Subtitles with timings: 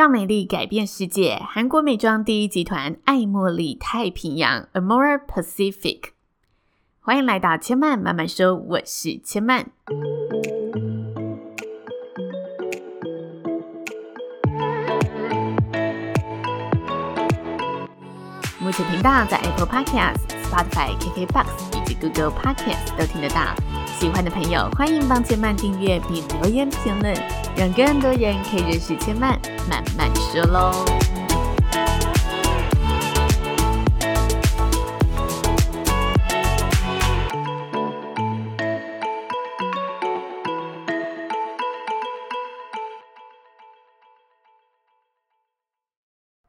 [0.00, 1.38] 让美丽改变世界。
[1.46, 6.12] 韩国美妆第一集团爱茉莉太平洋 （Amore Pacific），
[7.00, 9.66] 欢迎来到千嫚慢慢说，我是千嫚。
[18.58, 23.54] 目前频道在 Apple Podcast、Spotify、KKBox 以及 Google Podcast 都听得到。
[24.00, 27.14] 喜欢的朋友，欢迎帮千曼订阅并留言评论，
[27.54, 29.38] 让更多人可以认识千曼
[29.68, 31.09] 慢慢说喽。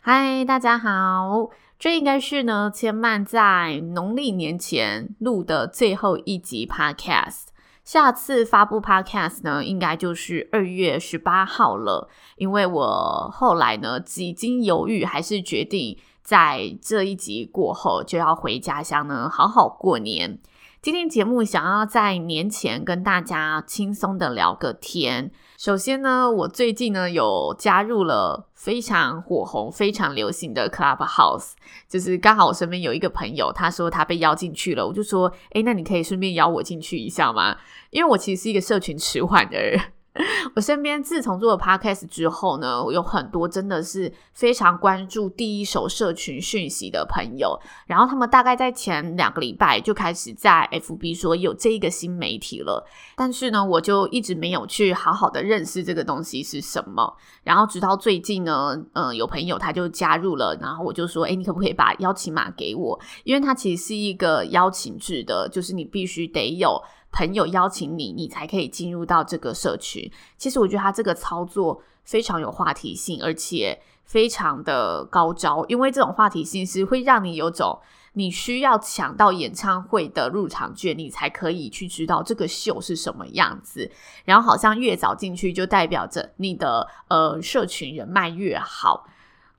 [0.03, 7.49] 嗨，大家好，这应该是呢千嫚在农历年前录的最后一集 Podcast。
[7.83, 12.09] 下次发布 Podcast 呢，应该就是二月十八号了。
[12.37, 20.39] 因为我后来呢，几经犹豫，还是决定在这一集过后就要回家乡呢，好好过年。
[20.81, 25.31] 今天节目想要在年前跟大家轻松的聊个天。
[25.55, 31.51] 首先呢，我最近呢有加入了非常火红、非常流行的 Clubhouse，
[31.87, 37.55] 就是刚好我身边有一个朋友，他说他被邀进去了，我就说，诶，那你可以顺便邀我进去一下吗？
[37.91, 39.79] 因为我其实是一个社群迟缓的人。
[40.55, 62.99] 我身边自从做了 podcast 之后呢，有很多真的是非常关注第一手社群讯息的朋友，然后他们大概在前两个礼拜就开始在 FB 说有这一个新媒体了，但是呢，我就一直没有去好好的认识这个东西是什么，然后直到最近呢，嗯、有朋友他就加入了，然后我就说，诶，你可不可以把邀请码给我？
[63.23, 66.81] 因为它其实是一个邀请制的，就是你必须得有。
[67.11, 70.09] 朋友邀请你，你才可以进入到这个社群。
[70.37, 75.65] 其实我觉得他这个操作非常有话题性，而且非常的高招。
[75.67, 77.77] 因为这种话题性是会让你有种
[78.13, 83.89] 你需要抢到演唱会的入场券，你才可以去知道这个秀是什么样子。
[84.25, 89.05] 然后好像越早进去，就代表着你的呃社群人脉越好。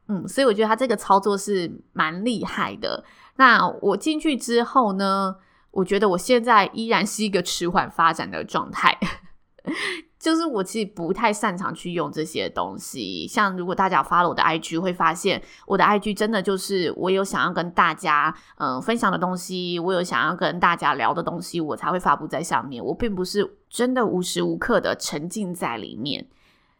[0.08, 3.04] 嗯，所以我觉得他这个操作是蛮厉害的。
[3.36, 5.36] 那我进去之后呢，
[5.72, 8.96] 我觉得我现在依然是一个迟缓发展的状态，
[10.18, 13.26] 就是我其实不太擅长去用这些东西。
[13.26, 22.84] 像如果大家发了我的 IG，会发现我的 IG 真的就是我有想要跟大家嗯分享的东西，我有想要跟大家聊的东西，我才会发布在上面。
[22.84, 26.28] 我并不是真的无时无刻的沉浸在里面。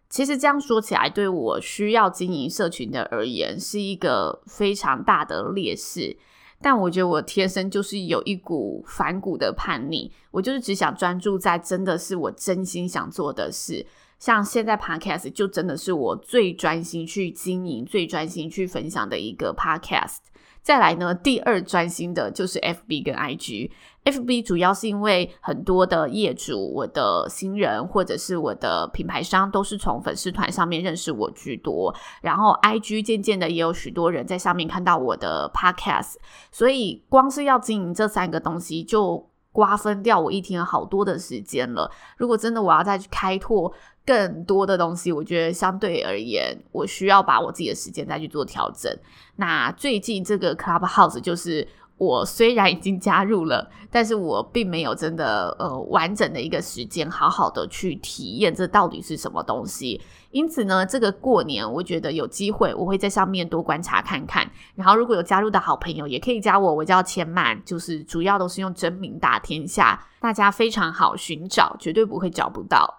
[0.09, 6.19] 其实这样说起来，对我需要经营社群的而言，是一个非常大的劣势。
[6.63, 13.85] 但我觉得我天生就是有一股反骨的叛逆，我就是只想专注在真的是我真心想做的事。
[14.19, 20.19] 像现在 Podcast 就真的是我最专心去经营、最专心去分享的一个 Podcast。
[20.63, 23.71] 再来呢，第二专心的就是 FB 跟 IG。
[24.05, 36.15] FB 主要是因为很多的业主、我的新人或者是我的品牌商都是从粉丝团上面认识我居多，然后 IG 渐渐的也有许多人在上面看到我的 Podcast，
[36.51, 41.89] 所以光是要经营这三个东西就瓜分掉我一天好多的时间了。
[42.17, 43.73] 如果真的我要再去开拓
[44.05, 48.93] 更多的东西，我觉得相对而言，我需要把我自己的时间再去做调整。
[49.37, 51.69] 那最近这个 Clubhouse 就是。
[52.03, 60.01] 我虽然已经加入了，但是我并没有真的呃完整的一个时间，好好的去体验这到底是什么东西。
[60.33, 64.51] 因此呢，这个过年我觉得有机会，我会在上面多观察看看。
[64.75, 72.99] 然后如果有加入的好朋友，也可以加我，我叫千满，就是主要都是用真名打天下，大家非常好寻找，绝对不会找不到。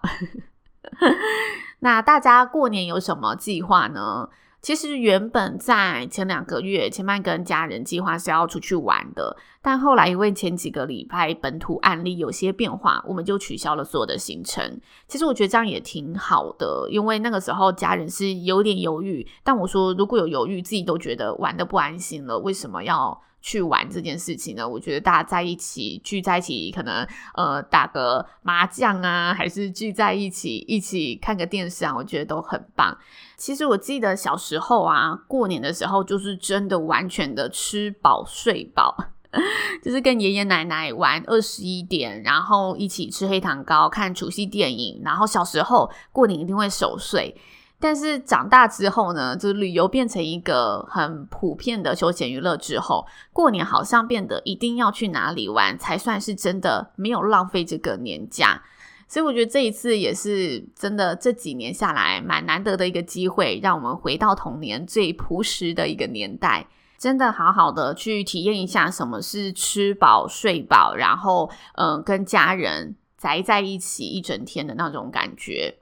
[1.80, 4.30] 那大家过年有什么计划呢？
[4.64, 14.80] 其实原本在前两个月，前半跟家人计划是要出去玩的，但后来因为前几个礼拜本土案例有些变化，我们就取消了所有的行程。
[15.06, 24.66] 其实我觉得这样也挺好的，因为那个时候家人是有点犹豫，但我说如果有犹豫，自己都觉得玩的不安心了，为什么要去玩这件事情呢？
[24.66, 32.96] 我觉得大家在一起聚在一起，可能呃打个麻将啊，还是聚在一起一起看个电视啊，我觉得都很棒。
[33.36, 38.96] 其实我记得小时候啊，过年的时候就是真的完全的吃饱睡饱，
[39.84, 47.36] 就是跟爷爷奶奶玩二十一点，然后一起吃黑糖糕、看除夕电影，然后小时候过年一定会守岁。
[47.84, 58.62] 但是长大之后呢，就是旅游变成一个很普遍的休闲娱乐之后，过年好像变得一定要去哪里玩才算是真的没有浪费这个年假。
[59.06, 66.66] 所以我觉得这一次也是真的，这几年下来蛮难得的一个机会，让我们回到童年最朴实的一个年代，
[66.96, 75.76] 真的好好的去体验一下什么是吃饱睡饱，然后嗯、跟家人宅在一起一整天的那种感觉。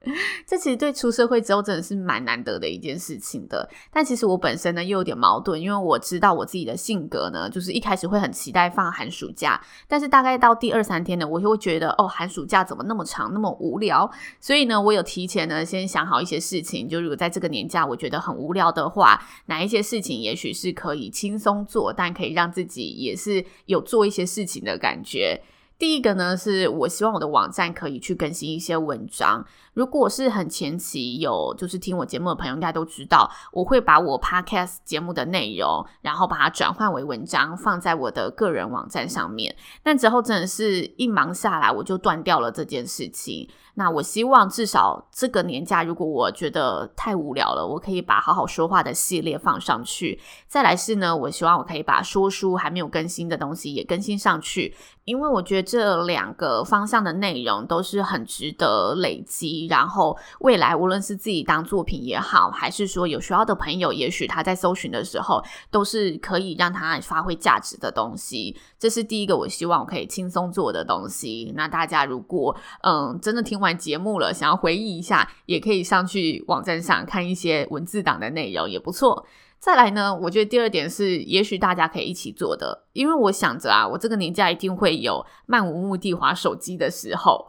[0.46, 14.08] 这其实对出社会之后真的是蛮难得的一件事情的，但其实我本身呢又有点矛盾，因为我知道我自己的性格呢，就是一开始会很期待放寒暑假，但是大概到第二三天呢，我就会觉得哦，寒暑假怎么那么长，那么无聊，
[14.40, 25.42] 所以呢，我有提前呢先想好一些事情，就如果在这个年假我觉得很无聊的话，哪一些事情也许是可以轻松做，但可以让自己也是有做一些事情的感觉。
[25.78, 29.46] 第一个呢，是我希望我的网站可以去更新一些文章。
[29.78, 39.54] 如果是很前期有就是听我节目的朋友，应该都知道，我会把我 podcast 节目的内容，然后把它转换为文章，放在我的个人网站上面。
[39.80, 43.48] 但之后真的是一忙下来，我就断掉了这件事情。
[43.74, 50.18] 那我希望至少这个年假，如果我觉得太无聊了，我可以把好好说话的系列放上去。
[50.48, 59.67] 再来是呢，我希望我可以把说书还没有更新的东西也更新上去，因为我觉得这两个方向的内容都是很值得累积。
[59.68, 68.56] 然后未来无论是自己当作品也好，还是说有需要的朋友，也许他在搜寻的时候，都是可以让他发挥价值的东西。
[68.78, 71.52] 这是第一个，我希望我可以轻松做的东西。
[71.56, 79.26] 那大家如果嗯真的听完节目了，想要回忆一下，也可以上去网站上看一些文字档的内容，也不错。
[79.60, 87.44] 再来呢，我觉得第二点是，也许大家可以一起做的，因为我想着啊，我这个年假一定会有漫无目的滑手机的时候。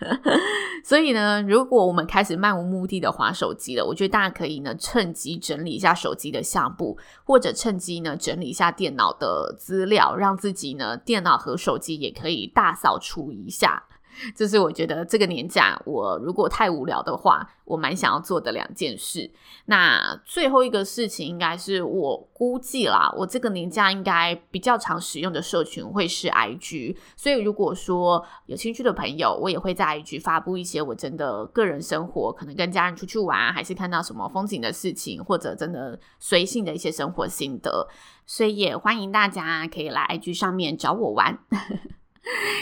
[0.84, 13.84] 所以呢，如果我们开始漫无目的的划手机了，我觉得大家可以呢趁机整理一下手机的相簿，或者趁机呢整理一下电脑的资料，让自己呢电脑和手机也可以大扫除一下。
[14.34, 19.30] 这是我觉得这个年假，我如果太无聊的话，我蛮想要做的两件事。
[19.66, 26.96] 那最后一个事情，应该是我估计啦，我这个年假应该比较常使用的社群会是 IG。
[27.16, 37.88] 所以如果说有兴趣的朋友，我也会在 IG 发布一些我真的个人生活，可能跟家人出去玩，还是看到什么风景的事情，或者真的随性的一些生活心得。
[38.26, 41.38] 所以也欢迎大家可以来 IG 上面找我玩。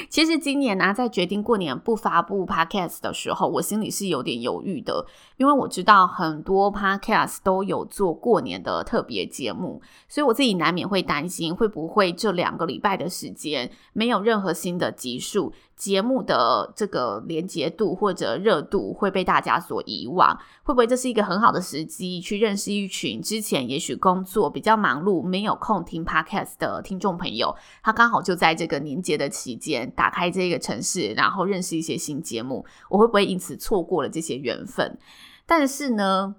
[0.09, 5.05] 其实今年呢、在决定过年不发布 podcast 的时候，我心里是有点犹豫的，
[5.37, 15.53] 因为我知道很多 podcast 都有做过年的特别节目，所以我自己难免会担心，会不会这两个礼拜的时间没有任何新的集数。
[15.79, 27.55] 节目的这个连结度或者热度会被大家所遗忘，会不会这是一个很好的时机去认识一群之前也许工作比较忙碌没有空听 Podcast 的听众朋友？
[27.83, 34.99] 他刚好就在这个年节的期间打开这个城市，然后认识一些新节目，我会不会因此错过了这些缘分？
[35.47, 36.35] 但是呢，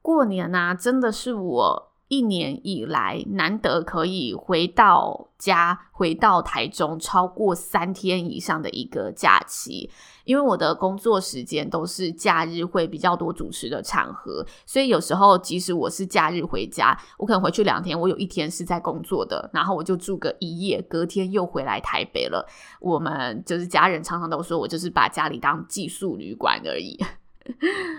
[0.00, 1.91] 过年呐、啊，真的是我。
[2.12, 9.90] 一年以来难得可以回到家，回到台中超过三天以上的一个假期，
[10.24, 22.46] 因为我的工作时间都是假日会比较多主持的场合，所以有时候即使我是假日回家，我可能回去两天，我有一天是在工作的，然后我就住个一夜，隔天又回来台北了。
[22.78, 27.02] 我们就是家人常常都说我就是把家里当寄宿旅馆而已。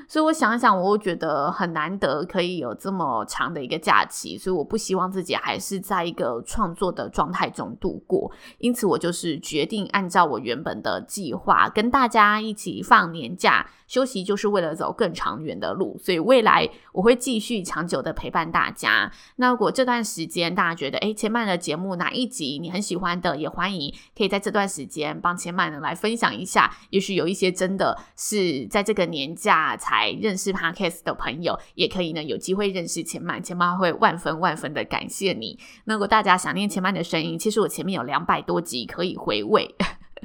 [0.08, 13.68] 所以我想一想，我觉得很难得可以有这么长的一个假期，所以我不希望自己还是在一个创作的状态中度过，因此我就是决定按照我原本的计划，跟大家一起放年假。
[13.86, 19.12] 休息就是为了走更长远的路，所以未来我会继续长久的陪伴大家。
[19.36, 26.74] 那如果这段时间大家觉得，诶，千曼的节目哪一集你很喜欢的，也欢迎可以在这段时间帮千嫚呢来分享一下。
[26.90, 35.60] 也许有一些真的是在这个年假才认识 Podcast 的朋友，也可以呢有机会认识千嫚，千嫚会万分万分的感谢你。
[35.86, 39.76] 那如果大家想念千嫚的声音，其实我前面有两百多集可以回味。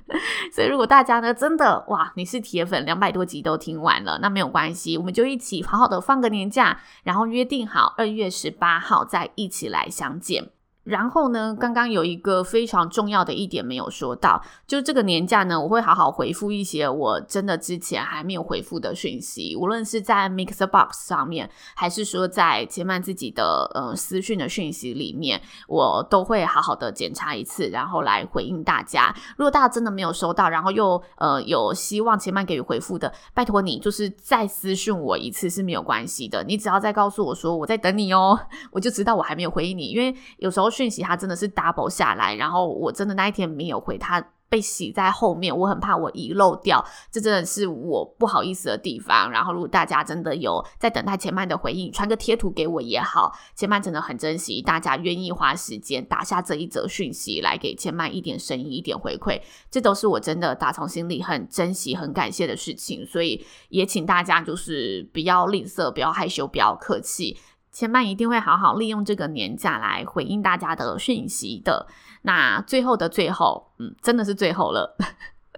[0.55, 10.51] 所以，如果大家呢真的哇，你是铁粉，两百多集都听完了，那没有关系，我们就一起好好的放个年假，然后约定好二月十八号再一起来相见。
[10.89, 29.15] 然后呢，刚刚有一个非常重要的一点没有说到，就这个年假呢，我会好好回复一些我真的之前还没有回复的讯息，无论是在 Mixbox 上面，还是说在千曼自己的呃私讯的讯息里面，我都会好好的检查一次，然后来回应大家。
[29.37, 38.41] 如果大家真的没有收到，然后又呃有希望千曼给予回复的，拜托你就是再私讯我一次是没有关系的，你只要再告诉我说我在等你哦，
[38.73, 40.78] 我就知道我还没有回应你，因为有时候。
[40.79, 49.29] 讯息他真的是 double 下来，然后我真的那一天没有回他，被洗在后面，我很怕我遗漏掉，这真的是我不好意思的地方。
[49.33, 63.05] 然后，如果大家真的有在等待前曼的回应，传个贴图给我也好，前曼真的很珍惜大家愿意花时间打下这一则讯息来给前曼一点声音、一点回馈，这都是我真的打从心里很珍惜、很感谢的事情。
[63.05, 67.37] 所以也请大家就是不要吝啬，不要害羞，不要客气，
[67.79, 71.87] 千曼一定会好好利用这个年假来回应大家的讯息的。
[72.23, 74.97] 那最后的最后，嗯，真的是最后了，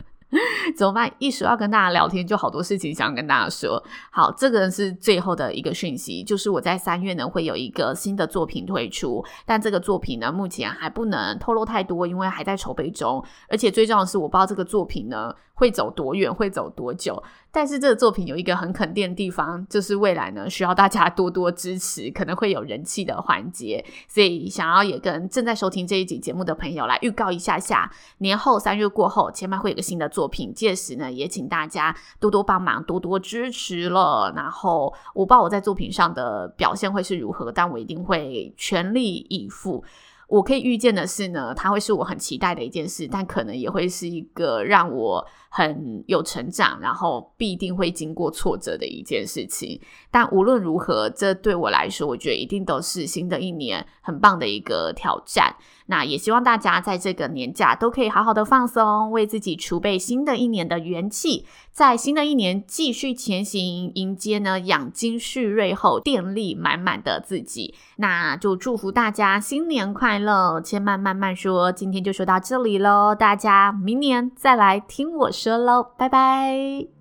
[0.76, 1.10] 怎么办？
[1.18, 3.82] 一说要跟大家聊天，就好多事情想跟大家说。
[4.10, 17.22] 好，这个是最后的一个讯息，就是我在三月呢会有一个新的作品推出，但这个作品呢目前还不能透露太多，因为还在筹备中，而且最重要的是，我不知道这个作品呢会走多远，会走多久。
[17.52, 34.32] 但是这个作品有一个很肯定的地方，就是未来呢需要大家多多支持，可能会有人气的环节，所以想要也跟正在收听这一集节目的朋友来预告一下下，年后三月过后，千曼会有个新的作品，届时呢也请大家多多帮忙，多多支持了。
[34.34, 39.84] 然后我不知道我在作品上的表现会是如何，但我一定会全力以赴。
[40.28, 49.80] 我可以预见的是呢，它会是我很期待的一件事，但可能也会是一个让我很有成长，然后必定会经过挫折的一件事情。
[50.10, 55.56] 但无论如何，这对我来说，我觉得一定都是新的一年很棒的一个挑战。
[55.86, 67.74] 那也希望大家在这个年假都可以好好的放松，为自己储备新的一年的元气，在新的一年继续前行，迎接呢养精蓄锐后电力满满的自己。
[67.96, 70.60] 那就祝福大家新年快乐！
[70.60, 76.99] 千曼慢慢说，今天就说到这里喽，大家明年再来听我说喽，拜拜。